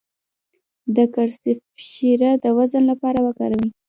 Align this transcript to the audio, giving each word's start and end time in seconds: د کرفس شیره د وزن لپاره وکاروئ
د 0.95 0.97
کرفس 1.13 1.43
شیره 1.89 2.31
د 2.43 2.45
وزن 2.57 2.83
لپاره 2.91 3.19
وکاروئ 3.27 3.69